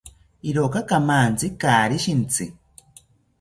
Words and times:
Iroka 0.51 0.81
kamantzi 0.91 1.47
kaari 1.61 2.01
shintzi 2.05 2.49